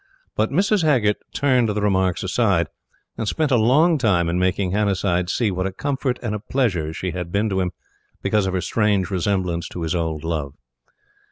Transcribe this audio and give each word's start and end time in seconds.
But 0.35 0.49
Mrs. 0.49 0.81
Haggert 0.81 1.17
turned 1.31 1.69
the 1.69 1.79
remarks 1.79 2.23
aside, 2.23 2.69
and 3.19 3.27
spent 3.27 3.51
a 3.51 3.55
long 3.55 3.99
time 3.99 4.29
in 4.29 4.39
making 4.39 4.71
Hannasyde 4.71 5.29
see 5.29 5.51
what 5.51 5.67
a 5.67 5.71
comfort 5.71 6.17
and 6.23 6.33
a 6.33 6.39
pleasure 6.39 6.91
she 6.91 7.11
had 7.11 7.31
been 7.31 7.49
to 7.49 7.59
him 7.59 7.69
because 8.23 8.47
of 8.47 8.55
her 8.55 8.61
strange 8.61 9.11
resemblance 9.11 9.67
to 9.69 9.83
his 9.83 9.93
old 9.93 10.23
love. 10.23 10.55